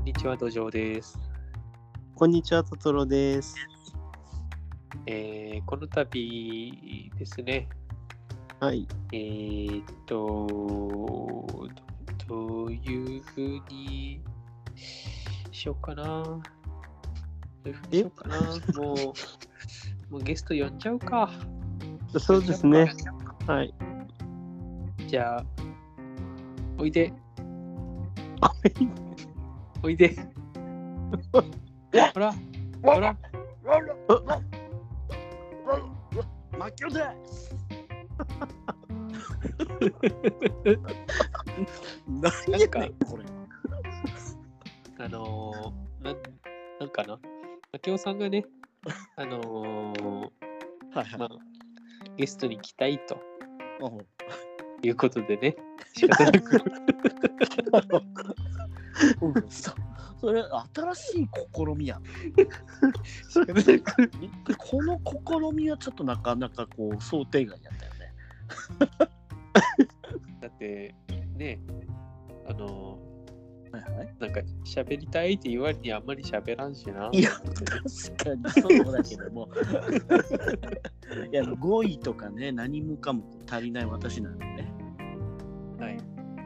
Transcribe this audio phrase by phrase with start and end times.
[0.00, 1.18] んにちは、土壌です。
[2.14, 3.54] こんにちは、トトロです。
[5.06, 7.68] えーこの度ですね、
[8.60, 8.88] はい。
[9.12, 10.46] えーっと、
[12.26, 14.22] どどういうふうに
[15.52, 16.04] しようかな。
[16.24, 16.40] ど
[17.66, 18.40] ういうふうにしようかな。
[18.82, 21.30] もう、もうゲスト呼んじゃうか。
[22.18, 22.90] そうですね。
[23.46, 23.74] はい。
[25.06, 25.44] じゃあ、
[26.78, 27.12] おいで。
[29.82, 30.14] おいで。
[32.14, 32.34] ほら、
[32.82, 33.16] ほら、
[36.58, 37.56] マキオです。
[42.06, 43.24] 何やねんこれ。
[44.98, 46.16] あのー、なん、
[46.80, 47.18] なんかな。
[47.86, 48.44] 明夫さんがね、
[49.16, 50.30] あのー
[50.92, 51.28] はいはいまあ、
[52.16, 53.20] ゲストに来たいと
[53.80, 54.06] うん
[54.82, 55.56] いうことでね、
[55.94, 56.62] 仕方なく
[59.20, 59.72] うんそ
[60.20, 60.42] それ
[60.74, 62.02] 新しい試みやん。
[63.28, 63.78] 仕方な
[64.44, 65.00] くこの
[65.50, 68.14] 試みはちょっとなかなかこう想定外やったよね。
[70.40, 70.94] だって、
[71.36, 71.58] ね、
[72.46, 72.98] あの
[73.72, 77.08] はいはい、ーなんか喋りたいって言われにあんまり喋らんしな。
[77.12, 77.44] いや確
[78.24, 79.48] かにそうだけども。
[81.32, 84.72] いや語彙とかね何もかも足りない私なんでね。
[85.78, 85.98] はい。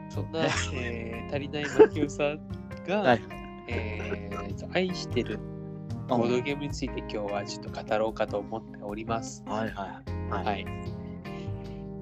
[0.09, 1.63] そんな、えー足りない
[1.95, 2.39] 明夫さん
[2.87, 3.21] が、はい
[3.67, 4.35] えー
[4.73, 5.39] 愛してる
[6.07, 9.43] ボードゲームについて今日はちょっと語ろうかと思っております。
[9.47, 10.45] はいはいはい。
[10.45, 10.65] はい。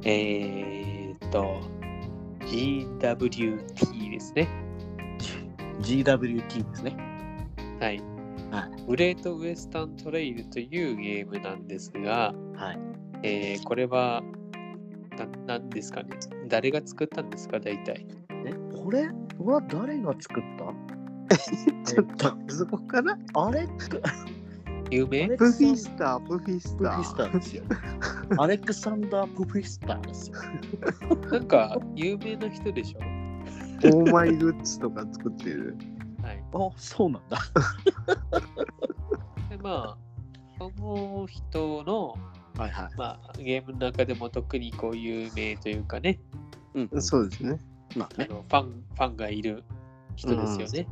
[0.06, 1.62] えーっと、
[2.42, 4.48] GWT ですね。
[5.82, 6.96] GWT ですね。
[7.80, 8.00] はい。
[8.52, 12.80] はグレートウエスタントレイルというゲームなんですが、はい。
[13.24, 14.22] えーこれは、
[15.18, 16.10] ななんですかね？
[16.48, 18.06] 誰が作ったんですか、大体。
[18.46, 20.74] えこれは誰が作った？
[21.86, 23.18] ちょっと、そこから？
[23.34, 23.68] あれ
[24.92, 25.28] 有名？
[25.30, 27.30] れプフィスター、プフィスタプフィスター。
[27.30, 27.64] ーですよ。
[28.38, 30.38] アレクサンダー・プフィスターですよ。
[31.32, 33.00] なんか、有名な人でしょ？
[33.89, 35.76] オーマイグッズとか作ってる。
[36.21, 36.44] はい。
[36.54, 37.38] あ、そうなんだ。
[39.49, 39.98] で、まあ、
[40.58, 42.16] その人の、
[42.58, 42.89] はいはい。
[42.98, 46.20] まあ、ゲームの中でも特にこう有名というかね、
[46.73, 47.60] うん、そうですね。
[47.95, 48.27] まあね。
[48.30, 49.64] あのファンファンがいる
[50.15, 50.88] 人ですよね。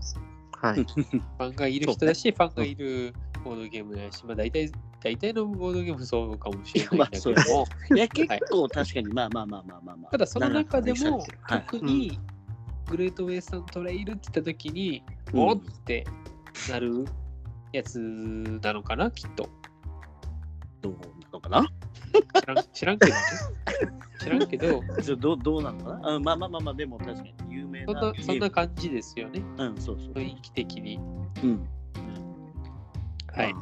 [0.61, 0.83] はい。
[0.83, 3.13] ファンがいる人だし、ファンがいる
[3.43, 4.71] ボードゲームだし、まあ大体、
[5.03, 7.65] 大体のボードゲームそうかもしれないんだけども、
[7.95, 10.11] いや、結構確かに、まあまあまあまあまあまあ。
[10.11, 12.19] ただその中でも特に
[12.91, 15.03] グレートウェイスタントレイルって言った時に、
[15.33, 16.05] うんおっって
[16.69, 17.05] なる
[17.71, 19.49] やつなのかな、きっと。
[20.81, 20.93] どう
[21.23, 21.65] なのかな？
[22.41, 23.21] 知らん知らんけどね。
[24.19, 26.15] 知らんけど、じゃあどうどうなのかな？
[26.15, 28.13] あまあまあまあまあ、でも確かに有名そんな。
[28.19, 30.13] そんな感じですよね、うん、そうそう。
[30.13, 30.99] 雰囲気的に。
[31.43, 31.67] うん。
[33.33, 33.53] はい。
[33.53, 33.61] 好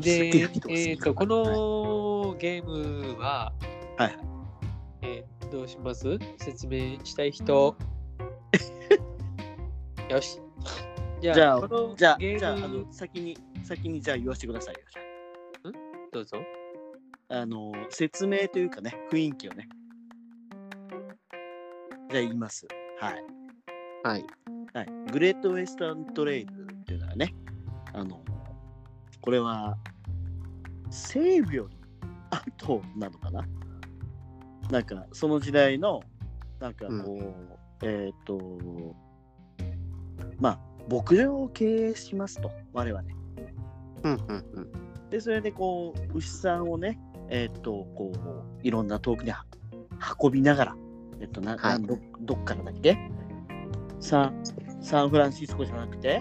[0.00, 3.52] でえっ、と、このゲームは、
[3.98, 4.18] はい
[5.02, 6.18] えーどうします？
[6.38, 7.76] 説明したい人。
[10.10, 10.40] よし。
[11.20, 14.80] じゃあ、じゃあじゃあ、ゲじゃあ、あの、先に、先にじゃあ言わせてくださいよ。
[16.12, 16.38] どうぞ。
[17.28, 19.68] ああの、説明というかね、雰囲気をね。
[22.10, 22.66] じゃあ言います。
[23.00, 23.24] はい。
[24.02, 24.26] はい。
[24.74, 27.34] はい、グレートウェスタントレイルっていうのはね、
[27.92, 28.22] あの、
[29.20, 29.76] これは
[30.90, 31.76] 西部より
[32.30, 33.46] 後なのかな？
[34.70, 36.02] なんかその時代の、
[36.58, 38.40] なんかこう、えっ、と、
[40.38, 43.02] まあ、牧場を経営しますと、我々。
[44.04, 44.72] うんうんうん。
[45.10, 46.98] で、それでこう、牛さんをね、
[47.28, 49.44] えっ、と、こう、いろんな遠くには
[50.20, 50.76] 運びながら、
[51.20, 52.98] えっ、と、な、はいどどっからだっけ？
[54.00, 54.42] サン
[54.80, 56.20] サンフランシスコじゃなくて？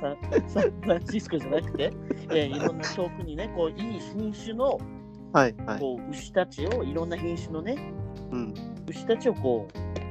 [0.00, 0.16] サン
[0.48, 1.92] サンフランシスコじゃなくて、
[2.30, 4.78] えーいろんな遠くにね、こう、いい品種の
[5.32, 5.80] はいはい。
[5.80, 7.76] こう牛たちを、いろんな品種のね、
[8.30, 8.54] うん。
[8.88, 9.68] 牛たちをこ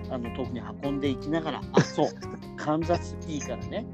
[0.10, 2.08] う、あの遠くに運んでいきながら、あ、そう、
[2.56, 3.86] カンザスシティからね、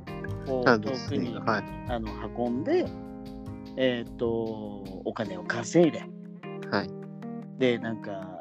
[0.45, 1.63] こう、遠くにはい。
[1.89, 2.85] あの運んで、
[3.77, 4.27] えっ、と、
[5.05, 6.03] お金を稼いで、
[6.69, 6.89] はい。
[7.57, 8.39] で、なんか、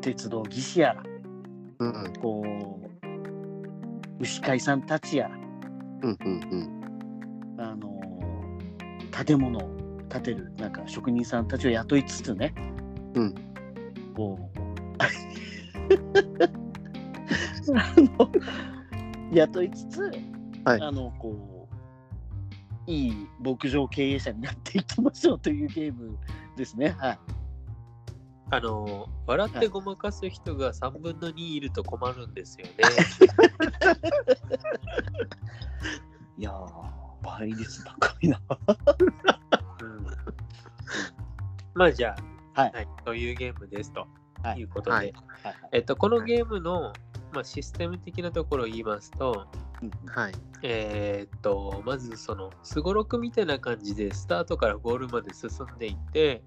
[0.00, 1.02] 鉄道技師やら、
[1.80, 2.88] うんうんこう、
[4.20, 5.36] 牛飼いさんたちやら、
[6.02, 6.80] うんうん
[7.58, 8.00] あの、
[9.24, 9.78] 建物を
[10.08, 12.54] 建てる、なんか職人さんたちを雇いつつね、
[13.14, 13.34] うん
[14.14, 14.57] こう、
[17.74, 18.32] あの、
[19.32, 20.02] 雇いつつ、
[20.64, 21.68] はいあの、こ
[22.86, 26.18] う、いい牧場経営者になっていきましょうというゲーム
[26.56, 26.96] ですね。
[26.98, 27.18] はい。
[28.50, 32.72] あの、笑ってごまかす人が3分の2いると困るんですよね。
[36.38, 36.66] いやー、
[37.22, 38.40] 倍率高いな。
[39.82, 40.06] うん、
[41.74, 42.16] まあじゃ
[42.54, 44.06] あ、はいはい、というゲームですとは
[44.56, 44.60] い。
[44.60, 45.12] いうことで、はい。
[45.42, 46.92] はいえっと、このゲームの、
[47.32, 49.46] まあ、システム的なところを言いますと、
[49.82, 50.32] うんはい。
[50.62, 56.42] えーっと、まずその、すごろくみたいな感じで、スタートからゴールまで進んでいって、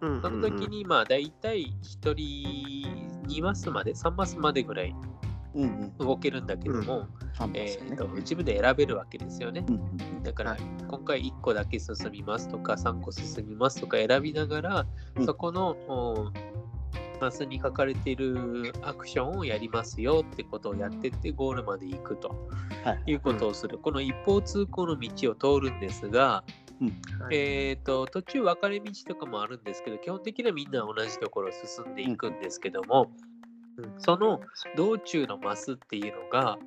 [0.00, 4.94] うんその時に、まあ、大体1人2マスまで、3マスまでぐらい
[5.56, 5.96] うんうん。
[5.98, 7.90] 動けるんだけども、三番ですよね。
[7.90, 9.64] えーっと自分で選べるわけですよね。
[9.66, 10.60] うんうんだからはい。
[10.88, 14.86] 今回1個だけ進みますとか3個進みますとか選びながら、
[15.16, 15.26] うん。
[15.26, 16.32] そこのお
[17.20, 22.28] マスに書かれているアクションをやりますよってことをやってってゴールまで行くと
[22.84, 23.12] はい。
[23.12, 23.78] いうことをする。
[23.78, 26.44] この一方通行の道を通るんですが、は
[27.32, 27.36] い。
[27.36, 33.10] えー、と途中分かれ道とかもあるんですけど基本的にはみんな同じところを進んでいくんですけども、
[33.98, 34.40] その
[34.76, 36.58] 道中のマスっていうのが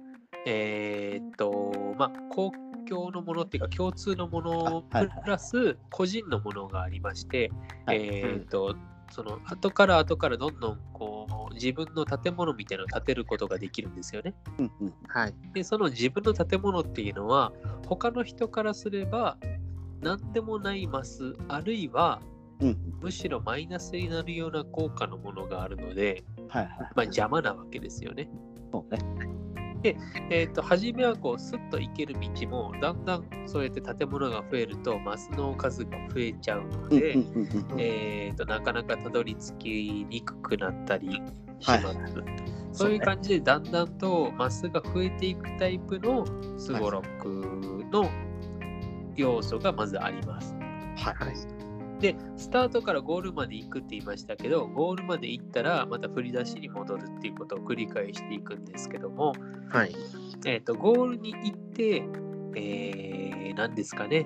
[0.45, 2.51] えー、とまあ公
[2.87, 7.51] 共のものっていうか共通のものプラス個人のものがありまして、
[7.85, 7.97] はい。
[8.01, 8.75] えー、と
[9.11, 14.33] その後から後からどんどんこう自分の建物みたいなのを建てることができるんですよね。
[14.57, 14.93] うんうん。
[15.07, 15.33] はい。
[15.53, 17.51] でその自分の建物っていうのは
[17.87, 19.37] 他の人からすれば
[20.01, 22.21] 何でもないマスあるいは
[22.61, 22.77] うん。
[23.01, 26.79] むしろマイナスになるような効果のものがあるので、はいはい。
[26.79, 28.29] まあ、邪魔なわけですよね。
[28.71, 28.99] そうね。
[29.83, 37.17] えー、と初めはこうスッと行ける道もだんだんそうやって建物が増えるとマスの数が増えちゃうので、
[37.77, 41.21] えー、となかなかたどり着きにくくなったり
[41.59, 41.85] します。
[41.85, 46.25] はいそういう感じでだんだんとマスが増えていくタイプの
[46.57, 47.27] すごろく
[47.91, 48.09] の
[49.15, 50.53] 要素がまずあります。
[50.95, 51.13] はい。
[51.15, 51.58] はい。
[51.99, 59.33] で、スタートからゴールまで行くって言いましたけど、ゴールまで行ったらまた振り出しに戻るっていうことを繰り返していくんですけども、
[59.69, 59.95] はい。
[60.45, 62.03] えー、とゴールに行って、
[62.55, 64.25] えー、何ですかね、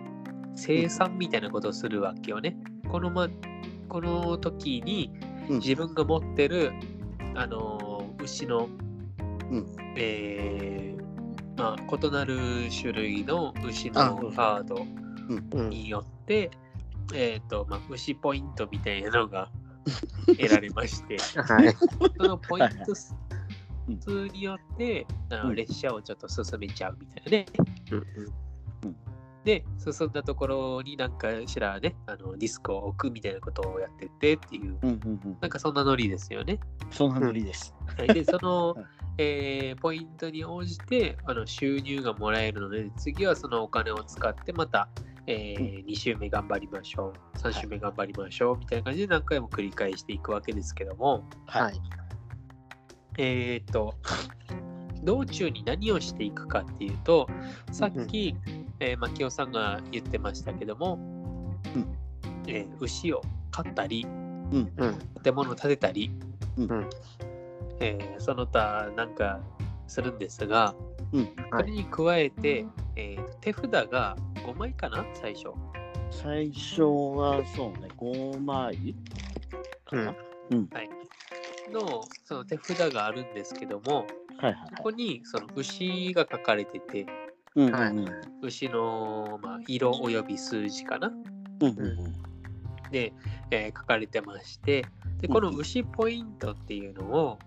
[0.56, 2.58] 生産みたいなことをするわけよね。
[2.90, 3.28] この,、ま、
[3.90, 5.12] この時に
[5.50, 6.72] うん自分が持ってる、
[7.36, 8.70] あのー牛の、
[9.52, 11.04] うんえー
[11.58, 12.38] まあ、異なる
[12.72, 14.86] 種類の牛あのカード
[15.30, 15.70] うん。
[15.70, 16.52] によって、
[17.14, 19.50] えーとまあ、牛ポイントみたいなのが
[20.28, 21.74] 得られまして、はい。
[22.18, 23.16] そのポイント数
[24.08, 27.46] うんによって、あうんの列車をちょっと進めちゃうみたいなね。
[27.92, 28.54] うん
[29.44, 35.38] で、進んだところになんかしらね、あのディスクを置くみたいなことをやってってっていう、うんうんうん。
[35.42, 36.60] なんかそんなノリですよね。
[36.92, 37.76] そんなノリです。
[37.98, 38.86] はいで、その はい、
[39.18, 44.88] えーポイントに応じてあの収入がもらえるので、次はそのお金を使ってまた、
[45.28, 45.56] え
[45.88, 51.82] 2週目頑張りましょう、3週目頑張りましょうみたいな感じで何回も繰り返していくわけですけども、はい。
[53.18, 53.96] えっ、と、
[55.04, 57.28] 道中に何をしていくかっていうと、
[57.72, 58.36] さっき、
[58.80, 61.00] えー、牧雄さんが言ってましたけども、
[61.76, 61.88] うん
[62.48, 63.22] えー牛を
[63.52, 65.00] 飼ったり、うんうん。
[65.24, 66.12] 建物を建てたり、
[66.58, 66.90] うん。
[67.80, 69.40] えーその他なんか
[69.88, 70.76] するんですが、
[71.12, 71.22] うん。
[71.22, 75.50] はいそれに加えて、えー手札が5枚かな、最初。
[76.12, 78.96] 最初はそうね、5枚
[79.86, 80.06] かな。
[80.06, 80.14] は
[80.82, 80.90] い、
[81.72, 84.06] のその手札があるんですけども、
[84.38, 87.06] はいはいそこにその牛が書かれてて、
[87.56, 87.72] うん。
[87.72, 87.90] はい。
[87.90, 88.06] うん
[88.42, 91.08] 牛の、まあ、色および数字かな。
[91.08, 91.68] うん。
[91.68, 92.14] うん
[92.92, 93.14] で、
[93.52, 94.86] えー書かれてまして、
[95.20, 97.40] でこの牛ポイントっていうのを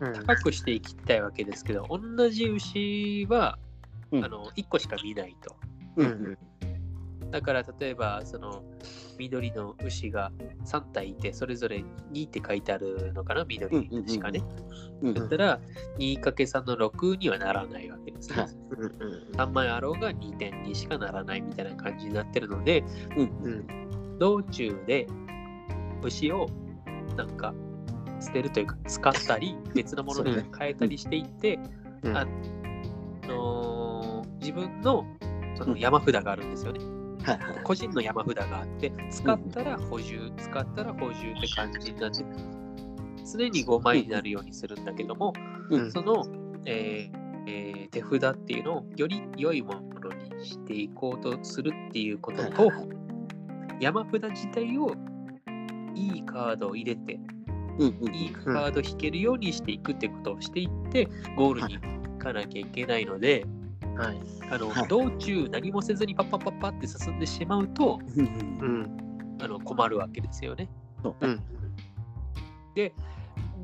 [0.00, 0.12] うん。
[0.26, 3.58] 高くしていきたいわけですけど、同じ牛は、
[4.12, 5.56] うんあの1個しか見ないと。
[5.96, 6.38] ううんん。
[7.30, 8.62] だから例えばその
[9.18, 10.32] 緑の牛が
[10.64, 13.44] 3体いてそれぞれ2って書いてあるのかな？
[13.44, 14.42] 緑しかね。
[15.02, 15.60] うんだったら
[15.98, 18.36] 2×3 の6にはならないわけですね。
[18.36, 18.90] はいうん。
[19.36, 22.82] 3枚あろうが2点にしかならないみたいな感じになってるので
[23.16, 24.18] うん。
[24.18, 25.06] 道中で
[26.02, 26.48] 牛を
[27.16, 27.54] なんか
[28.20, 31.58] 捨てるというか使ったり別のものに変えたりしていって、
[32.02, 32.16] うん。
[32.16, 32.26] あ
[33.26, 33.77] のー
[34.40, 35.04] 自分の
[35.56, 36.80] その山札があるんですよね。
[37.24, 37.62] はいはい。
[37.64, 42.24] 個人の山札があって、使ったら補充、使ったら補充って感じになって、
[43.30, 45.32] 常に5枚になるようにするんだけども、
[45.70, 46.24] うんその、
[46.64, 52.70] えーえー手札っていうのをより良いものにしていこうとするっていうことと
[53.80, 54.94] 山札自体を
[55.94, 57.18] いいカードを入れて、
[58.12, 63.44] いいカード引けるようにしていくってことをしていって、ゴールに行かなきゃいけないので、
[63.98, 64.18] はい。
[64.50, 69.38] あのはい道中何もせずにパッパッパッパって進んでしまうと、うんうん。
[69.42, 70.68] あの困るわけですよね。
[71.02, 71.40] そうねうん。
[72.74, 72.94] で、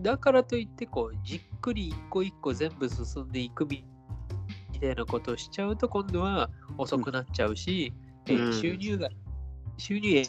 [0.03, 3.85] だからといってこう、じっくり一個一個全部進んでいくみ
[4.81, 7.93] たいなことをしちゃうと、今度は遅くなっちゃうし、
[8.27, 9.09] えうん収入が、
[9.77, 10.23] 収入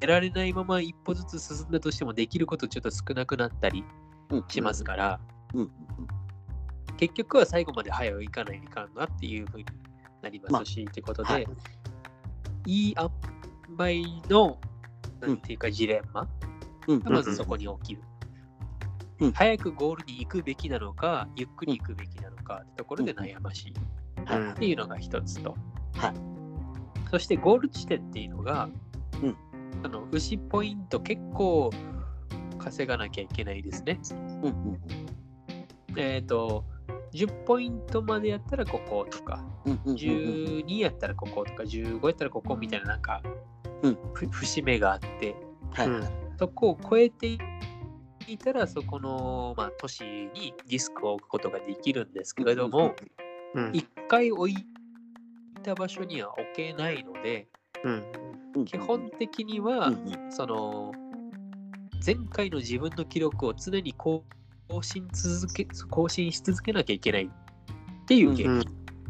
[0.00, 3.84] 得られないまま一歩ずつ進んだとしても、できることちょっと少なくなったり
[4.30, 5.20] うんしますから、
[5.54, 5.70] うん
[7.02, 9.64] 結局は最後まで早くいかないかんなっていうふうに
[10.22, 11.46] なりますし、ってことで、はい。
[12.64, 13.10] い、い塩
[13.76, 14.56] 梅の、
[15.20, 16.28] なんていうか、ジレンマ
[16.86, 17.00] うん。
[17.00, 18.02] がまずそこに起きる。
[19.18, 19.32] うん。
[19.32, 23.74] 早くゴールに行くべきなのか、ゆっくり行くべきなのかってところで悩ましい。
[24.24, 24.50] はい。
[24.52, 25.56] っていうのが一つと。
[25.96, 26.14] はい。
[27.10, 28.68] そしてゴール地点っていうのが、
[29.20, 29.36] うん。
[29.82, 31.72] あの牛ポイント結構
[32.58, 33.98] 稼がなきゃいけないですね。
[34.14, 34.44] うん。
[34.44, 34.80] うん。
[35.96, 36.64] えっ、と、
[37.12, 39.96] 10ポイントまでやったらこことか、うんうんうんうん。
[39.96, 43.22] 12やったらこことか、15やったらここみたいななんか、
[43.82, 43.98] うん。
[44.14, 45.36] ふ節目があって、
[45.72, 46.08] はいうん。
[46.38, 47.38] そこを超えて
[48.26, 52.94] いたら、そこの、まあ、都市にディスクを置くことができるんですけれども、
[53.54, 54.56] うん一回置い
[55.62, 57.48] た場所には置けないので、
[58.64, 59.92] 基本的には、
[60.30, 60.92] その、
[62.04, 63.92] 前回の自分の記録を常に
[64.72, 67.28] 更新続け更新し続けなきゃいけないっ
[68.06, 68.54] ていうゲーム。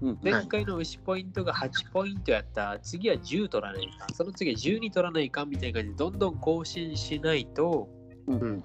[0.03, 0.19] うんうん。
[0.21, 7.89] 前回の牛ポイントが8ポイントやった、次は10取らないか、その次は12取らないかみたいな感じで、どんどん更新しないと、
[8.27, 8.65] うん。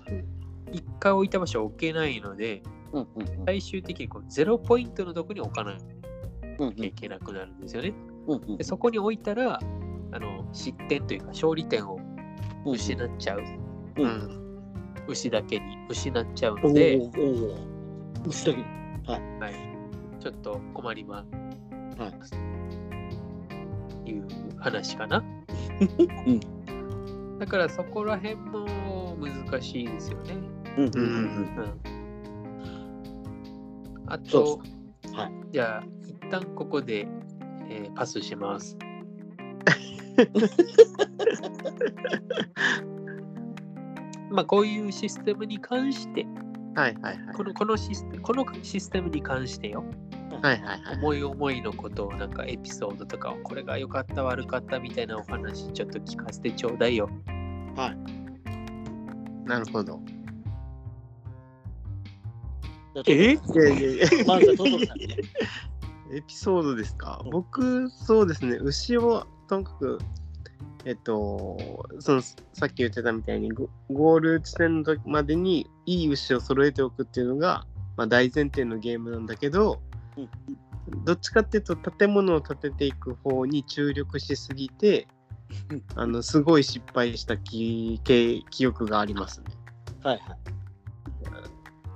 [0.71, 3.45] 1回置いた場所を置けないので、うんうんうん。
[3.45, 5.77] 最終的にこう0ポイントのとこに置かな
[6.57, 7.93] うんきゃいけなくなるんですよね。
[8.25, 8.57] うんうん。
[8.57, 9.59] でそこに置いたら、
[10.11, 11.99] あの失点というか勝利点を
[12.65, 13.43] 失っちゃう、う
[13.97, 14.46] うんん
[15.07, 17.05] 牛だけに失っちゃうおので、おお
[18.25, 18.59] お牛だけ
[19.11, 19.17] は
[19.49, 19.53] い、
[20.21, 21.25] ちょっと困りま
[21.97, 22.13] はい。
[24.13, 24.27] う
[24.59, 25.23] 話かな。
[26.25, 26.39] うん。
[27.39, 30.37] だからそこら辺も難しいですよね。
[30.77, 31.55] うんうんうん。
[31.57, 31.79] うん、
[34.07, 34.61] あそと、
[35.13, 35.31] はい。
[35.51, 37.07] じゃあ、一旦ここで、
[37.69, 38.77] えーパスします。
[44.29, 46.25] まあ、こういうシステムに関して、
[46.75, 47.35] はいはいはい。
[47.35, 49.83] このこのシステムこのシステムに関してよ、
[50.41, 57.09] はいはいはい思い思いのことを、なんかエピソードとかを、これが良かった、悪かったみたいなお話、ちょっと聞かせてちょうだいよ。
[59.45, 59.99] なるほど。
[63.07, 63.33] え？
[63.33, 64.07] いやいやいや。
[64.25, 65.17] まずはトトさんね。
[66.13, 67.21] エピソードですか？
[67.23, 67.29] うん。
[67.31, 69.99] 僕、そうですね、牛をとにかく、
[70.85, 77.65] えっと、そのさっき言ってたみたいにゴ、ゴール地点の時までにいい牛を揃えておくっていうのが、
[77.97, 79.81] まあ、大前提のゲームなんだけど、
[80.17, 80.29] うん。
[81.03, 85.07] どっちかっていうと、建物を建てていく方に注力しすぎて
[85.69, 89.47] うん、 あのすごい失敗した記記記憶がありますね。
[90.03, 90.37] はいはい。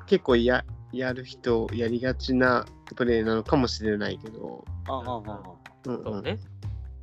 [0.08, 6.04] 結構ややる人、やりがちなプレイなのかもしれないけど、ああああうんうん。
[6.04, 6.40] そうね。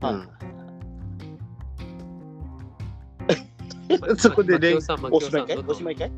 [0.01, 0.68] ああうん
[4.19, 5.59] そこでレイマキオさん、マキオさん、おしまいかい？
[5.69, 6.13] おしまいかい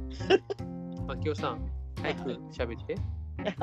[1.06, 1.60] マキオさん、
[2.02, 2.96] 早く喋って。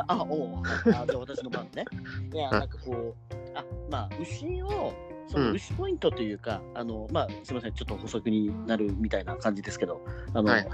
[0.08, 1.86] あ、おうあじゃあ私の番ね。
[2.34, 4.94] いや、なんかこう、あ、まあ、牛を、
[5.28, 10.68] そのうん牛ポイントというか、あの、まあ、すみません、ちょっと補足になるみたいな感じですけど、あの、はい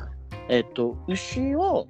[0.50, 1.88] えっと、牛を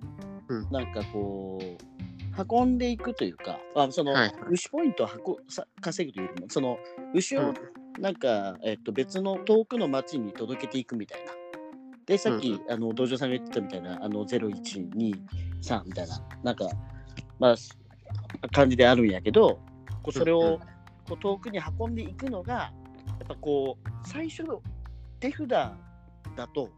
[0.49, 6.77] うん、なんかこう、運んでいくというか、あその、はい牛ポイントを運さ稼ぐというよりも、その、
[7.13, 7.53] 牛をうん
[7.99, 11.31] なんか、えっと、別の遠くの町に届けていくみたいな。
[12.05, 14.83] で、さっき、あの、道場さんが言ってたみたいな、あの、0123
[15.85, 16.67] みたいな、なんか、
[17.39, 19.59] まあ、感じであるんやけど、
[20.01, 20.59] こうそれうんを
[21.07, 22.71] こう遠くに運んでいくのが、や
[23.23, 24.61] っぱこう、最初の
[25.19, 25.77] 手札だ
[26.53, 26.69] と、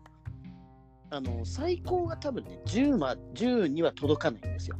[1.11, 4.77] あの最高が多分ね10、ま、10には届かないんですよ。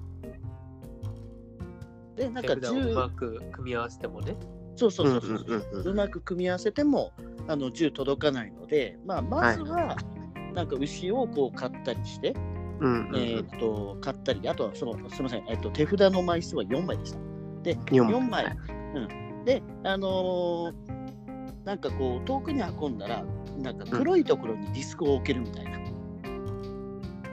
[2.15, 4.36] で、なんか手札をうま10、く組み合わせてもね。
[4.75, 7.13] そうそうそうそう、うんうんうまく組み合わせても
[7.48, 9.96] あの10届かないので、まあ、まずは、
[10.53, 12.34] なんか牛をこう買ったりして、
[12.79, 17.20] うんえーっと買ったり、あとはそのすみません、えーっと手札の枚数は4枚でした。
[17.63, 18.29] で、4 4枚。
[18.29, 18.58] 枚。
[18.96, 20.96] うん、で、あのー
[21.65, 23.25] なんかこう遠くに運んだら、
[23.60, 25.79] なんか黒いところにディスクを置けるみたいな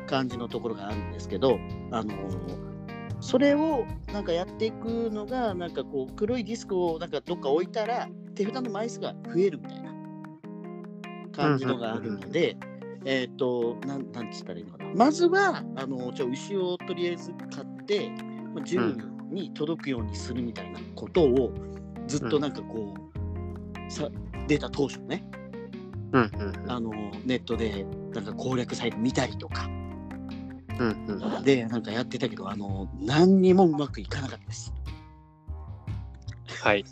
[0.07, 1.59] 感じのところがあるんですけど、
[1.91, 2.72] あのー
[3.23, 9.95] それをなんかやっていくのが、なんかこう黒いディスクをなんかどっか置いたら、手札の枚数が増えるみたいな
[11.33, 12.57] 感じのがあるので、
[13.05, 14.93] えっ、と、なんなんつったらいいのかな。
[14.95, 18.11] まずは、あの、じゃあ牛をとりあえず買って、
[18.55, 21.53] まあ10に届くようにするみたいなことを、
[22.09, 24.09] ずっとなんかこう、さ
[24.49, 25.25] 出た当初ね、
[26.67, 26.91] あの、
[27.25, 29.69] ネットでなんか攻略サイト見たりとか、
[30.79, 31.45] うんうん。
[31.45, 34.73] で、なんかやってたけど、あの、何にもうまくいかなかったです。
[36.63, 36.85] はい。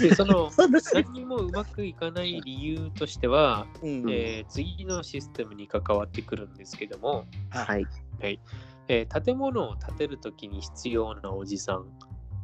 [0.00, 7.86] で、その、話何にもうまくいかない理由としては、うんえー次のシステムに関わってくるんですけども、はい。
[8.20, 11.86] えー建物を建てるときに必要なおじさん、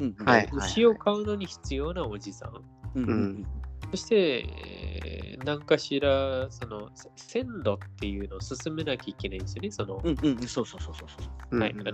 [0.01, 2.53] うんはい牛を飼うのに必要なおじさん、
[2.95, 3.47] うんうん
[3.91, 11.59] そして、えー何かしらそのせ線路っていうのを進めなきゃいけないんですよね、その、うんうんうん、そうそうそうそうそう。
[11.59, 11.93] はい、あの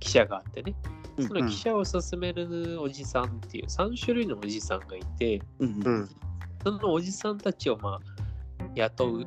[0.00, 0.74] 汽車があってね。
[1.16, 5.86] うんその汽車を進めるおじさんっていう3種類のおじさんがいて、うんうん。
[5.86, 6.08] うん。
[6.62, 8.00] そのおじさんたちをまあ
[8.76, 9.26] 雇う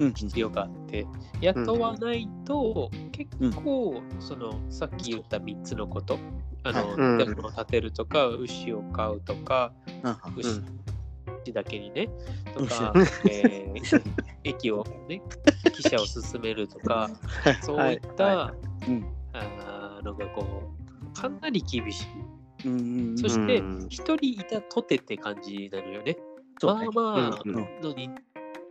[0.00, 0.12] うん。
[0.12, 1.06] 必要があって、
[1.40, 3.30] 雇わないと結
[3.62, 6.18] 構、そのさっき言った3つのこと、
[6.64, 7.18] あの、うん。
[7.18, 9.72] 建物を建てるとか、牛を飼うとか、
[10.02, 10.18] あ
[11.44, 12.08] 牛だけにね、
[12.54, 12.92] と牛か、
[13.28, 14.02] えー
[14.44, 15.22] 駅をね、
[15.64, 17.10] 汽車を進めるとか、
[17.62, 18.54] そういった、
[20.02, 20.74] のがこ
[21.10, 22.06] う、かなり厳しい。
[23.18, 26.16] そしてうん、一人いたとてって感じなのよね。
[26.62, 28.14] まあまあ、の人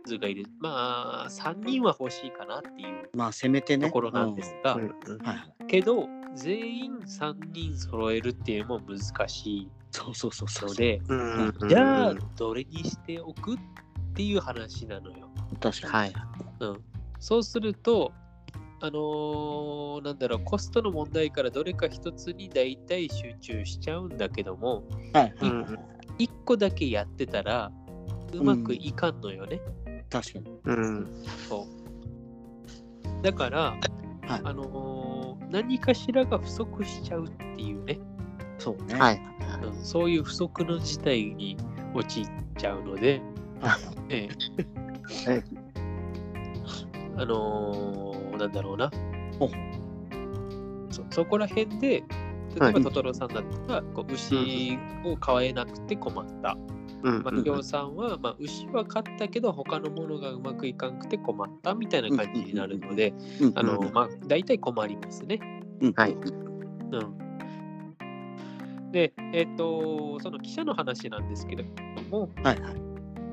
[0.06, 0.46] 数がいる。
[0.58, 3.86] まあ、3人は欲しいかなっていうまあ、せめてね。
[3.86, 4.78] ところなんですが。
[5.68, 10.74] けど、全員3人揃えるっていうのも難しそうそうそうそう。
[10.74, 13.58] で、うんうんじゃあ、どれにしておくっ
[14.14, 15.28] ていう話なのよ。
[15.60, 15.92] 確かに。
[15.92, 16.12] はい。
[16.60, 16.76] うん、
[17.20, 18.12] そうすると、
[18.80, 24.82] あのーなんだろう、コストの問題からどれか一つに大体集中しちゃうんだけども、
[25.12, 25.34] はい。
[25.40, 25.78] うはいん
[26.18, 27.70] 一個だけやってたら、
[28.32, 29.60] うまくいかんのよね。
[30.10, 30.58] 確かに。
[30.64, 31.24] うん。
[31.48, 38.00] そうだから、はいあのー何かしらが不足しちゃうっていうね、
[38.58, 38.94] そうね。。
[38.94, 39.18] はいい。
[39.18, 41.56] うんそういう不足の事態に
[41.94, 43.22] 陥っちゃうので、
[47.16, 48.90] あのーなんだろうな
[49.38, 49.48] お
[50.90, 51.04] そ。
[51.10, 52.02] そこら辺で、
[52.54, 56.56] 例はいえばトトロさんだったら、こう牛を飼えなくて困った。
[57.02, 65.38] うんまあ、ヒョウさんは、まあ、牛は飼ったけど、他のものがうまくいかんくて困ったみたいな感じになるので、うんあの、うんまあ、大体困りますね。
[65.80, 66.12] うんはい。
[66.12, 67.23] うん。
[68.94, 72.74] で、えっ、と、その記者の話なんですけれども、はいはい。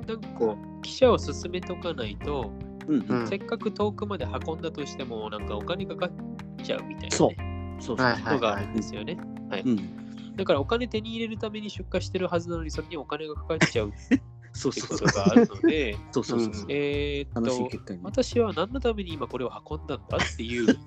[0.07, 2.51] なんかこう、記者を進めとかないと、
[2.87, 3.21] うんうん。
[3.21, 6.11] うんせっかく遠くまで運んだとしても、なんかお金かかっ
[6.63, 7.35] ちゃうみたいな、ね、そう
[7.79, 8.05] そうそう。
[8.07, 9.19] はいことがあるんですよね。
[9.63, 10.35] うん。
[10.35, 13.91] だからお金手に入れるために出荷してるはずなのに、それにお金がかかっちゃうっ
[14.53, 15.07] そうてそうそう。
[15.07, 16.65] ことがあるので、 そうそうそうそう。
[16.69, 17.99] えーっと、ね。
[18.01, 20.77] 私は何のために今これを運んだんだっていう、そう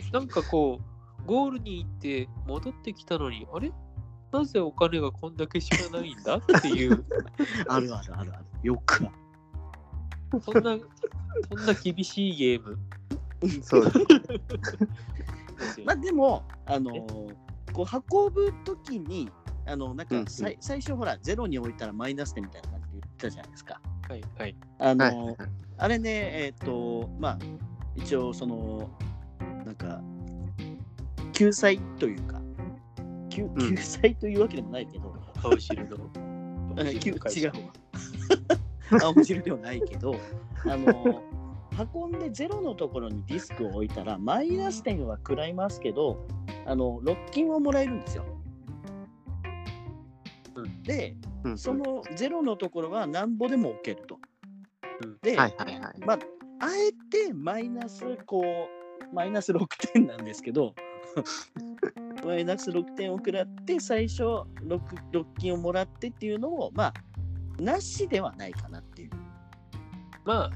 [0.00, 0.91] そうなんかこう、
[1.26, 3.72] ゴールに行って戻ってきたのに、あれ？
[4.32, 7.04] なぜお金がこんだけしかないんだっていう、
[7.68, 8.44] あるあるあるある。
[8.62, 9.06] よく。
[10.40, 10.78] そんな、
[11.50, 12.78] そんな厳しいゲーム
[13.62, 15.80] そうです。
[15.84, 17.34] まあでも、あのー
[17.72, 19.30] こう運ぶときに、
[19.66, 23.80] あの、なんうんかさい、最初ほら、ゼロに置いたらマイナス点みたいな感じで言ったじゃないですか。
[24.08, 24.56] はいはい。
[24.78, 25.48] あのはいー。
[25.78, 27.38] あれね、えっ、と、まあ、
[27.96, 28.90] 一応、その、
[29.64, 30.02] なんか、
[31.32, 32.40] 救済というか、
[33.30, 35.96] 救ん救済というわけでもないけど、青汁の。
[36.76, 36.82] あ
[39.06, 40.14] 青汁ではないけど、
[40.66, 41.22] あの、
[41.94, 46.26] 運んでゼロのところにディスクを置いたら、マイナス点は食らいますけど、
[46.66, 48.24] あの、ロッキンをもらえるんですよ。
[50.54, 54.18] うんで、うんそのゼロのところはなんぼでも置けると。
[55.04, 55.94] うんで、はいはいはい。
[56.06, 56.18] まあ、
[56.60, 60.74] あえてマイナスこうマイナス6点なんですけど
[62.24, 64.46] マイナス6点を食らって最初 6,
[65.12, 66.94] 6金をもらってっていうのもまあ
[67.62, 69.10] なしではないかなっていう。
[70.24, 70.50] ま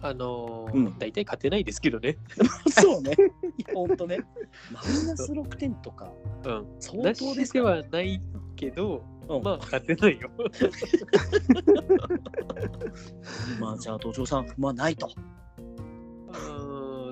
[0.00, 2.16] あ、あのーうん大体勝てないですけどね。
[2.70, 3.16] そうね。
[3.74, 4.18] ほんとね。
[4.72, 6.12] マイナス6点とか
[6.44, 6.66] うん。
[6.78, 8.20] 相なしで当ですからはない
[8.56, 10.30] けど、うんまあ、勝てないよ。
[13.60, 15.10] まあじゃあ土壌さん不満ないと。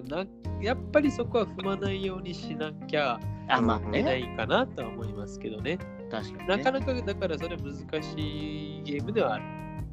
[0.07, 0.25] な
[0.61, 4.19] やっぱりそこは踏まないようにしなきゃあまあいけなね。
[4.21, 5.79] いかなとは思いますけどね。
[6.11, 6.47] 確かに、ね。
[6.47, 9.45] なかなかだからそれ難しいゲームではある。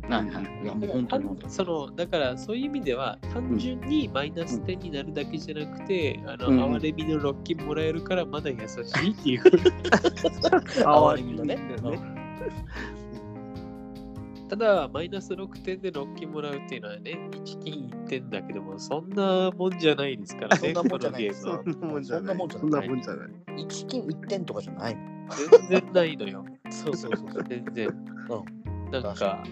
[0.10, 0.64] はいはい。
[0.64, 1.54] いやもう本当に本当に。
[1.54, 9.44] そのだからそういう意味では単純にマイナス点になるだけじゃなくて、あの、うん哀れみのロッキンもらえるからまだ優しいっていう。
[10.88, 11.58] 哀れみのね。
[14.54, 22.60] ただ、マイナス6点でロッキンもらうっていうのはね、1金1点だけども、そんなもんじゃないですからね、そんなもんじゃないこのゲームはそんなもんじゃない。
[22.60, 23.30] そそんんなもんじなもんじゃない。
[23.64, 25.06] 1金1点とかじゃないもん。
[25.70, 26.46] 全然ないのよ。
[26.70, 27.44] そうそうそう。
[27.50, 27.88] 全然。
[27.88, 29.44] うなんか、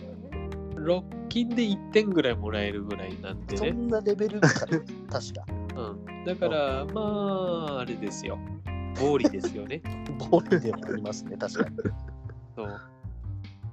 [0.76, 3.72] 6金で1点ぐらいもらえるぐらいなんでね。
[3.72, 5.46] そんなレベルかな、確か。
[5.78, 8.38] うん、だから、まあ、あれですよ。
[9.00, 9.82] 暴利ですよね。
[10.30, 11.78] ボールではありますね、確かに。
[12.56, 12.82] そう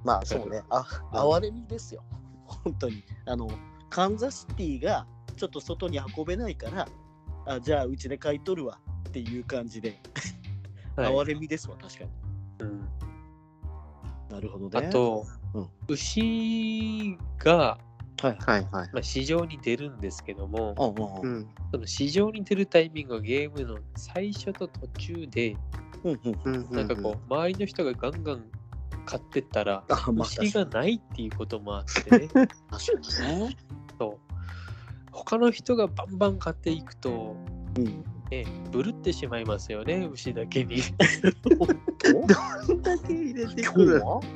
[0.03, 2.03] まあそうね、あ、哀れみですよ。
[2.45, 3.03] 本当に。
[3.25, 3.49] あの、
[3.89, 6.87] カンザスシティがちょっと外に運べないから、
[7.45, 9.99] あじゃあうちで買い取るわっていう感じで、
[10.95, 12.09] はい哀れみですわ、確かに。
[12.59, 12.89] うん
[14.29, 14.87] なるほどね。
[14.87, 17.79] あと、うん牛が、
[18.21, 18.37] はいはい。
[18.37, 18.89] はいはい。
[18.93, 21.47] まあ、市場に出るんですけども、ああ、うん、うん。
[21.71, 25.55] その市場に出るタイミングはゲームの最初と途中で、
[26.03, 26.39] うん、うん。
[26.43, 26.69] うん。
[26.75, 28.45] なんかこう、周りの人がガンガン
[29.05, 32.27] 買ってったら、あ、まあ、牛がないっていうこともあってね。
[32.27, 32.47] 確か
[33.31, 33.57] にね。
[33.99, 34.17] そう
[35.11, 37.35] 他の人がバンバン買っていくと、
[37.77, 38.03] うん。
[38.31, 40.81] ね、ブルってしまいますよね、牛だけに。
[41.57, 41.73] おど
[42.75, 43.99] んだけ入れて今くる？
[43.99, 44.21] 日は？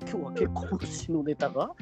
[0.00, 1.70] 今日は結構牛のネタが？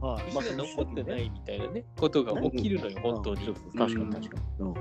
[0.00, 3.46] はい、牛が残ってないみたいなね、ことが起きるのよ、本当に。
[3.46, 4.64] うん確かに確かに。
[4.66, 4.74] うん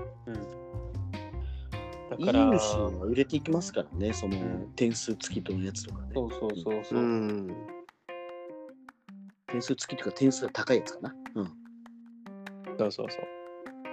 [2.19, 4.35] いいだから、牛は売れていきますからね、その
[4.75, 6.09] 点数付きとのやつとかね。
[6.13, 7.01] そうそうそうそうう。
[7.01, 7.47] ん。
[9.47, 11.15] 点数付きというか点数が高いやつかな。
[11.35, 11.45] うん。
[12.77, 13.21] そうそうそう。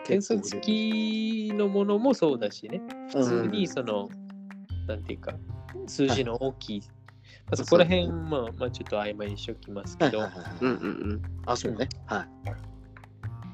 [0.05, 4.09] 点数付きのものもそうだしね、うん普通にその、
[4.89, 5.35] なんていうか、
[5.87, 10.75] 数字の大きい、まあ、そこら辺、まあ、まあ、ちょっと曖昧にしておきますけど、はいはいはいうんう
[11.15, 11.89] んあ、そうね。
[12.07, 12.76] はい。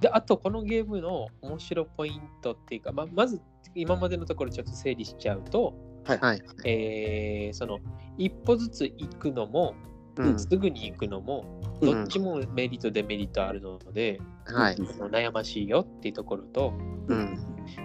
[0.03, 3.41] で、あとこのゲームの面白ポイントっていうか、まあ、まず
[3.75, 6.25] 今までのところちょっと整理しちゃうと、はいうん。
[6.25, 6.43] はい。
[6.65, 7.79] えーその
[8.19, 9.75] 一歩ずつ行くのも、
[10.17, 10.39] うん。
[10.39, 11.45] すぐに行くのも、
[11.81, 14.77] うんどっちもメリット、デメリットあるので、はい。
[14.77, 16.73] その悩ましいよっていうところと、
[17.07, 17.39] うん。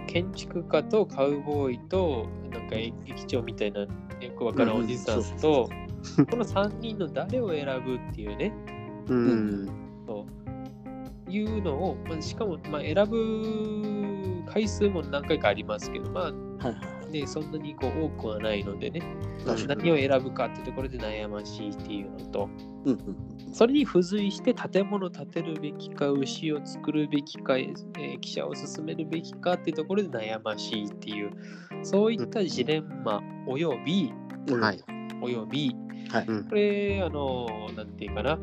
[0.08, 3.86] 建築家とカウボーイと、なんか駅長みたいなよ
[4.36, 5.68] くわからんおじさんと、
[6.30, 8.52] この3人の誰を選ぶっていうね、
[9.08, 9.66] うん。
[10.06, 10.37] そう
[11.28, 16.32] いうのを、まあ、しかも、まあ、選ぶ回数も何回かありますけど、まあ。
[17.10, 19.00] ね、そんなにこう多くはないのでね。
[19.66, 22.50] 何を選ぶかっていうところで悩ましいっていうのと、
[23.52, 31.30] それに付随して建物を建てるべきか、牛を作るべきか、えー記者を進めるべきかっていうところで悩ましいっていう、
[31.82, 34.12] そういったジレンマおよび、
[34.48, 34.60] うん。
[34.60, 34.97] はい。
[35.20, 35.74] および、
[36.10, 36.24] はい。
[36.26, 36.44] うん。
[36.44, 38.38] これ、あの、なんていうかな、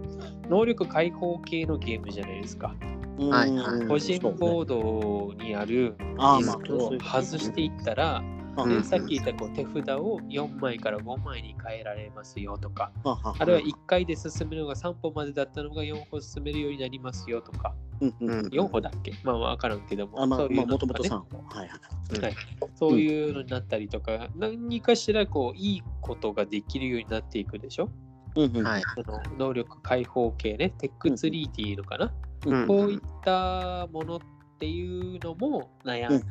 [0.49, 2.75] 能力解放系のゲームじゃないですか。
[3.17, 4.37] はい個人そうね。
[4.39, 8.21] ボードにあるあーディスクを外していったら、
[8.57, 8.69] うん。
[8.69, 18.45] でさっき言ったこう手札を4枚から5枚に変えられますよとか、あるいは1回で進めるのが3歩までだったのが4歩進めるようになりますよとか、うんうんうん。
[18.47, 19.13] 4歩だっけ？
[19.23, 21.09] まあわからんけども、あまあまあそういうのとかね。
[21.09, 21.69] もともと3本はい
[22.11, 22.35] はいはい。
[22.75, 27.89] そういうのになったりとか、何かしらこういいことができるようになっていくでしょ？
[28.35, 28.65] うんうん。
[28.65, 28.83] はい。
[28.95, 32.13] その能力解放系ね、テックツリーっていうのかな、
[32.45, 34.19] うんこういったものっ
[34.59, 36.23] ていうのも悩うん。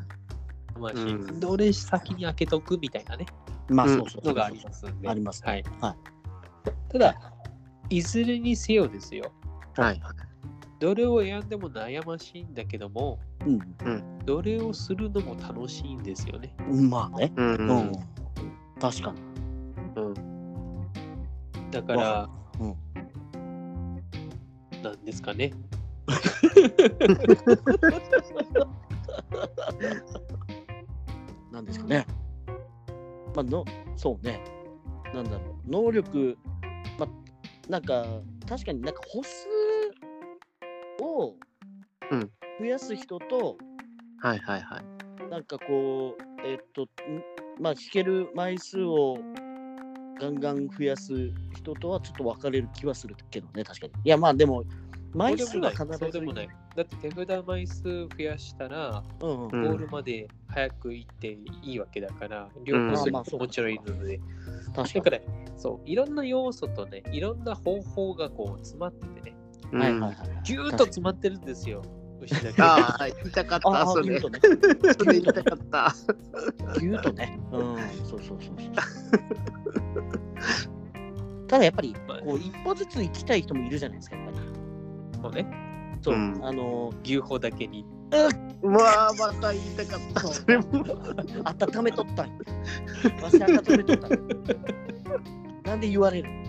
[0.80, 1.40] ましい、うん。
[1.40, 3.26] どれ先に開けとくみたいなね、
[3.68, 4.26] まあうんそうそう。
[4.26, 5.08] のがありますんで。
[5.08, 5.50] ありますね。
[5.50, 5.64] はい。
[5.80, 5.96] はい。
[6.92, 7.32] ただ、
[7.90, 9.32] いずれにせよですよ、
[9.76, 10.00] はい。
[10.84, 13.58] どれを選んでも悩ましいんだけども、うん。
[14.26, 16.54] どれをするのも楽しいんですよね。
[16.70, 17.32] うんまあね。
[17.34, 17.42] う。
[17.42, 17.56] うん。
[17.56, 17.92] ん
[18.78, 19.20] 確かに。
[19.96, 20.14] うん。
[21.70, 22.28] だから、
[22.60, 22.76] うん。
[24.82, 25.54] なんですかね。
[31.50, 32.06] なんですかね。
[33.34, 33.64] まあの
[33.96, 34.38] そうね。
[35.14, 35.40] なんだろう。
[35.66, 36.36] 能力
[36.98, 38.04] まあなんか
[38.46, 39.48] 確かになんか歩数
[41.00, 41.36] を
[42.10, 42.30] うん
[42.60, 43.56] 増やす人と、
[44.20, 45.30] はいはいはい。
[45.30, 46.86] なんかこう、えっと、ん
[47.60, 49.18] まあ、弾ける枚数を
[50.20, 53.92] ガンガン増やす人とはちょっと分かれる気はするけどね、確かに。
[54.04, 54.64] いや、まあでも、
[55.12, 55.98] 枚数は必ず。
[55.98, 56.48] そうでもない。
[56.76, 59.44] だって手札枚数増やしたら、うんうん。
[59.44, 64.20] うんゴールまで早く行っていいわけだから、両方するもちろんいるので。
[64.74, 65.20] 確かだから、
[65.56, 69.33] そう、いろんな要素とね、いろんな方法がこう詰まっててね、
[69.74, 69.80] に。
[69.80, 70.16] はいはいはい。
[70.44, 71.82] ぎゅーっと詰まってるんですよ。
[72.58, 74.04] ああ、言いたかった、ああ、それ。
[74.04, 74.40] ギューとね。
[74.98, 75.94] それ言いたかった。
[76.80, 77.38] ギューとね。
[77.52, 77.76] うん、
[78.08, 78.48] そうそうそうそう。
[81.46, 85.18] ただやっぱり、まあこう、一歩ずつ行きたい人もいるじゃないですか、やっぱり。
[85.18, 85.46] もうね、
[86.02, 87.84] そう、うんあの牛歩だけに。
[88.62, 90.20] うわあ、また言いたかった。
[90.20, 90.64] それも。
[91.44, 92.28] 温めとったわ
[93.30, 94.08] し温めとった
[95.68, 96.44] なんで言われるん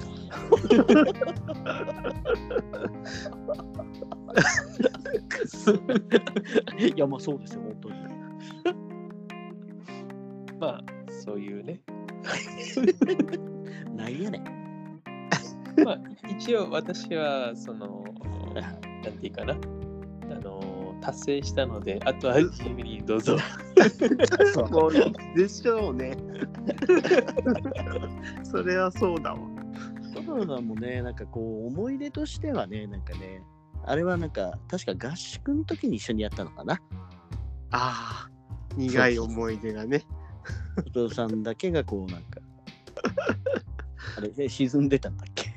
[6.78, 7.96] いや、まあそうですよ、本当に。
[10.60, 10.82] まあ、
[11.24, 11.82] そういうね。
[13.96, 14.46] なんやねん。
[16.30, 18.04] 一応私は、その、
[18.54, 19.56] なんていうかな、あ
[20.40, 23.38] の、達成したので、あとは自由にどうぞ。
[24.54, 24.94] そう
[25.36, 26.16] でしょうね。
[28.44, 29.55] それはそうだわ。
[30.22, 33.42] コロナもね、なんかこう、思い出としてはね、なんかね、
[33.86, 36.76] あれはなんか、確か合宿の時に一緒にやったのかな。
[37.72, 38.30] ああ、
[38.76, 40.04] 苦い思い出がね。
[40.78, 42.40] お父さんだけがこう、なんか、
[44.18, 45.54] あれ、ね、沈んでたんだっけ？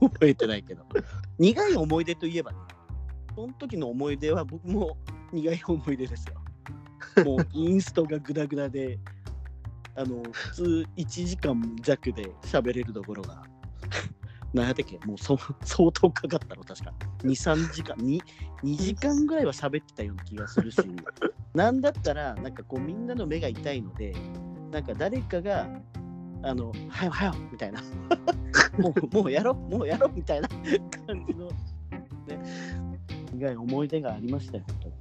[0.00, 0.84] 覚えてないけど。
[1.38, 2.58] 苦い思い出といえばね、
[3.34, 4.96] その時の思い出は僕も
[5.32, 7.24] 苦い思い出ですよ。
[7.24, 8.98] もうインストがグダグダで、
[9.94, 13.42] あの、普通1時間弱で喋れるところが、
[14.54, 14.98] 何やったっけ？
[15.06, 16.92] もうそ相当かかったの、確か。
[17.22, 18.20] 2、3時間、2,
[18.62, 20.78] 2時間ぐらいは喋ってたような気がするし、
[21.54, 24.14] なんだったら、なんかこうみんなの目が痛いので、
[24.70, 25.68] なんか誰かが、
[26.42, 27.80] あの、はよはよみたいな、
[28.78, 30.48] もうもうやろう、もうやろうみたいな
[31.06, 31.54] 感じの、ね、
[33.32, 34.94] 苦い思い出がありましたよ、本当に。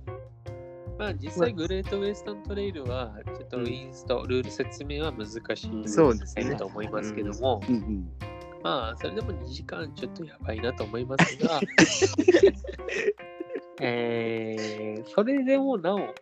[1.01, 6.55] まあ実際グレートウェスタントレイルはちょっとインスト、ルール説明は難しいそうですね。
[6.55, 8.07] と思いますけども、うんうん。
[8.61, 11.59] まあそれでも2時間ちょっとやばいなと思いますが、
[13.81, 16.13] えー、それでもなお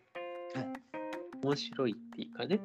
[1.44, 2.62] 面白いっていうかね、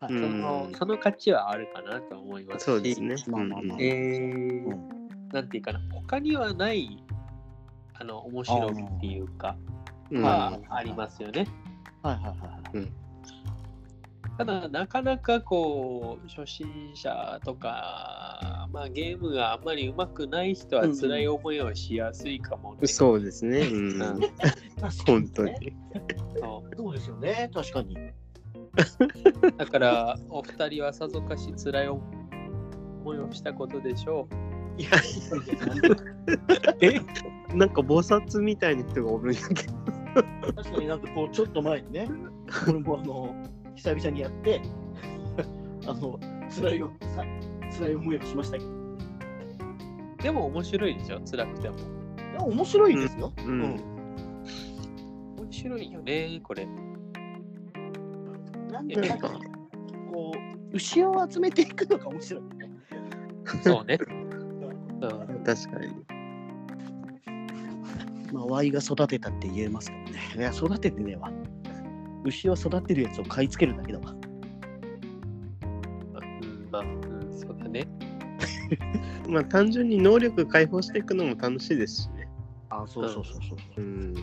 [0.00, 0.14] はい。
[0.14, 0.20] うん。
[0.20, 3.16] そのその価値はあるかなと思いますし、そうですね。
[3.26, 3.78] まあまあまあ。
[3.78, 5.08] えーうん。
[5.30, 7.04] なんていうかな、他にはない
[7.92, 9.58] あの面白みっていうか、
[10.10, 11.46] うんまあ、ありますよね。
[12.02, 12.92] はいはいはいはい。
[14.38, 22.86] ただ、なかなかこう、初心者とか、まあ、ゲームがあんまり上手くない人は辛い思いをしやすいかもね。
[22.86, 23.58] そうですね。
[23.60, 24.20] うんうん
[25.06, 25.76] 本当に。
[26.40, 27.98] そうそうですよね、確かに。
[29.58, 32.00] だから、お二人はさぞかし辛い思
[33.14, 34.26] いをしたことでしょ
[34.78, 34.90] いや、
[36.80, 37.00] え？
[37.54, 39.79] なんか菩薩みたいな人がおるんやけど。
[40.56, 42.08] 確かになんかこう、ちょっと前にね、
[42.68, 43.34] 俺もあの、
[43.74, 44.60] 久々にやって、
[45.86, 46.18] あの、
[46.48, 47.24] 辛いよ、さ
[47.78, 48.70] 辛い思いをしましたけど。
[48.70, 48.98] う。
[50.22, 51.76] でも面白いでしょ、辛くても。
[51.76, 51.80] い
[52.34, 53.32] や面白いですよ。
[53.46, 53.76] うん
[55.38, 56.66] 面白いよね、これ。
[58.70, 59.28] なんで、えなんか、
[60.12, 62.70] こう、牛を集めていくのが面白いよね。
[63.62, 63.98] そうね。
[65.00, 66.19] うん、確かに。
[68.32, 70.20] まあ、ワイが育てたって言えますからね。
[70.36, 71.30] いや、育ててねえわ。
[72.24, 74.14] 牛を育てるやつを買い付けるだけだわ。
[76.12, 77.86] うん、まあ、うん、そうだね。
[79.28, 82.28] まあ単純に能力解放していくのも楽しいですしね。
[82.68, 83.80] あ、そうそうそうそう。
[83.80, 84.14] うん。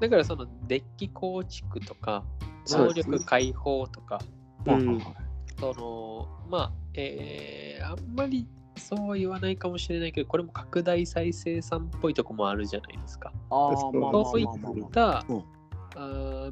[0.00, 2.24] だから、そのデッキ構築とか、
[2.68, 4.20] 能力解放とか、
[4.66, 5.00] うん
[5.58, 8.46] その、まあ、えーあんまり
[8.76, 13.32] そうは言わないかもしれないけど、これも拡大再生産っぽいとこもあるじゃないですか。
[13.50, 13.90] ああ、そ
[14.34, 15.24] ういった、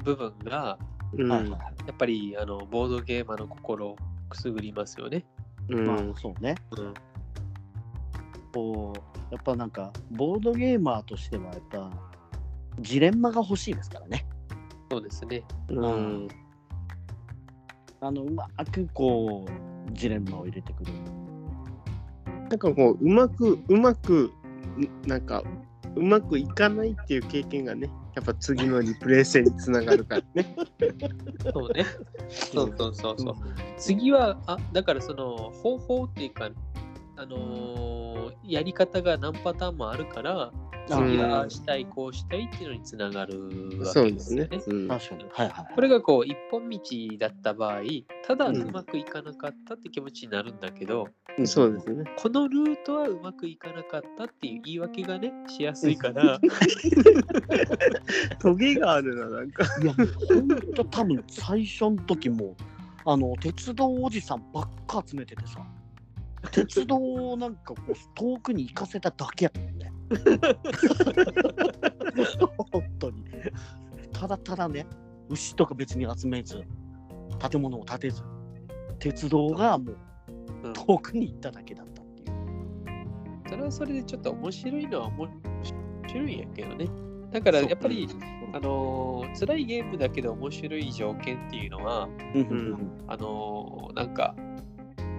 [0.03, 0.77] 部分が、
[1.13, 1.29] うん。
[1.29, 1.57] や
[1.91, 3.95] っぱりあのボードゲーマーの心を
[4.29, 5.23] くすぐりますよね。
[5.69, 6.55] うんまあ、そうね。
[6.77, 6.93] うん、
[8.53, 11.91] こう、やっぱなんか、ボードゲーマーとしては、やっぱ、
[12.79, 14.27] ジレンマが欲しいですからね。
[14.91, 15.43] そうですね。
[15.69, 16.27] うん。
[18.01, 20.93] あの、うまくこう、ジレンマを入れてくる。
[22.55, 24.31] なんかこう、うまく、うまく、
[24.77, 25.43] んなんか、
[25.93, 30.55] うまくいかないっていう経験がね、やっぱ次のリプレイ戦につながるからね。
[31.53, 31.85] そうね。
[32.29, 33.35] そうそうそうそう。
[33.77, 36.49] 次は、あだからその方法っていうか、
[37.17, 38.05] あのー
[38.47, 40.51] やり方が何パターンもあるから、
[40.87, 44.49] 次はしたい、こうしたいっていうのにつながるわそうでけですね。。
[45.73, 46.79] これがこう一本道
[47.19, 47.81] だった場合、
[48.25, 51.07] ただうんうまくいかなかったって気持ちになるんだけど、
[51.45, 52.03] そうですね。
[52.17, 56.39] このルートはうまくいかなかったっていう言い訳がね、しやすいから、
[58.39, 59.63] トゲがあるな、なんか。
[59.81, 62.55] いや、ほんと多分最初の時も、
[63.05, 65.65] あの、鉄道おじさんばっか集めててさ、
[66.51, 69.91] 鉄道をなんかこう遠くに行かせただけやったもんね。
[72.71, 73.23] 本当に。
[74.13, 74.85] ただただね、
[75.29, 76.63] 牛とか別に集めず、
[77.49, 78.23] 建物を建てず、
[78.99, 79.97] 鉄道がもう
[80.63, 83.49] うん遠くに行っただけだったっていう。
[83.49, 85.29] それはそれでちょっと面白いのは面
[86.07, 86.87] 白いんやけどね。
[87.31, 88.07] だからやっぱり、
[88.53, 94.35] あのー辛いゲームだけど面白い条件っていうのは、うんうんあのーなんか、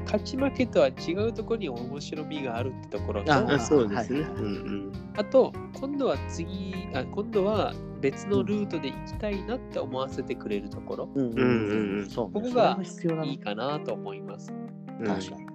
[0.07, 4.21] 勝ち負けとは違うところに面白みがあるってところと、ああそうですね。
[4.21, 12.79] はいはいうんあと、今度は次あ、今度は別のルートで行きたいなって思わせてくれるところ、うんうんうんうんそうね、ここが
[13.25, 14.53] いいかなと思います。
[15.01, 15.07] うん。
[15.07, 15.47] 確かに。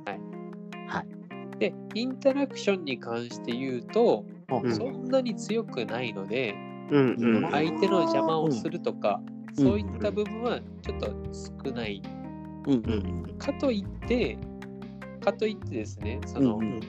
[1.59, 6.55] で、インタラクションに関して言うと、うんそんなに強くないので、
[6.89, 11.13] うんうん相手の邪魔をするとか、うんそういった部分はちょっと
[11.65, 12.01] 少ない。
[12.03, 12.20] うん
[12.67, 14.37] うんかといって、
[15.23, 16.79] かといってですね、その、うん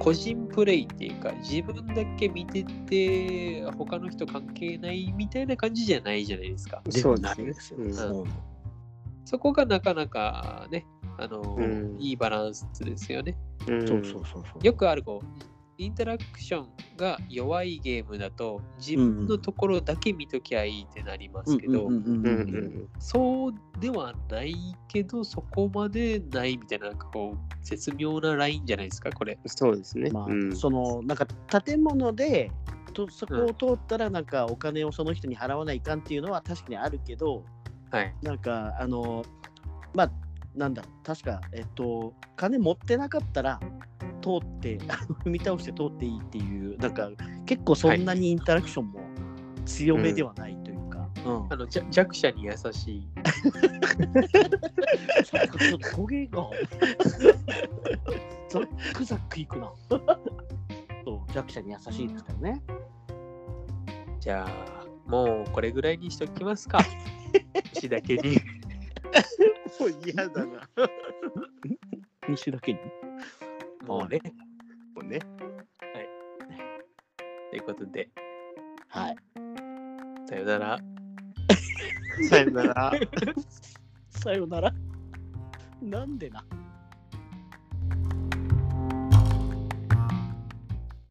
[0.00, 6.80] 個人プレイっていうか、自分だけ見てて、他の人関係ないみたいな感じじゃないじゃないですか。
[6.86, 7.80] でもないですよ。
[7.80, 8.30] うんうん
[9.26, 13.36] そこがなかなかね、あの、うんいいバランスですよね。
[13.68, 14.66] うんそうそうそうそう。
[14.66, 15.26] よくあるこう、
[15.80, 21.88] インタラクションが弱いゲームだと、自分のところだけ見ときゃいいってなりますけど、
[22.98, 24.54] そうではない
[24.88, 29.38] けど、そこまでないみたいな、なんかこう、絶妙なラインじゃないですか、これ。
[29.46, 30.10] そうですね。
[30.10, 31.26] まあ、うんそのなんか
[31.62, 32.50] 建物で
[32.92, 37.42] とそこを通ったらなんかお金をその人に払わないかんっていうのは確かにあるけど
[37.90, 38.14] はい。
[38.22, 39.24] なんかあの
[39.94, 40.10] まあ
[40.54, 43.60] なんだ確かえっと金持ってなかったら
[44.20, 44.78] 通って
[45.24, 47.10] 踏み倒して通っていいっていうなんか
[47.46, 49.00] 結構そんなにインタラクションも
[49.64, 53.08] 強めではないというか、うんあのじゃ弱者に優しい。
[55.24, 56.50] ちょっと焦げが
[58.48, 60.02] ザックザックいくなそう
[61.32, 62.62] 弱者に優しいですからね
[64.20, 66.78] じゃあ、もうこれぐらいにしときますか。
[67.74, 68.36] 牛だけに。
[69.80, 70.60] もう嫌だな。
[72.28, 72.78] 西だけに？
[73.86, 74.20] もうね。
[74.94, 75.18] もうね。
[77.50, 78.08] ということで、
[78.88, 79.16] はい
[80.28, 80.78] さよなら。
[82.28, 82.92] さよなら。
[84.10, 84.72] さよなら
[85.82, 86.44] なんでな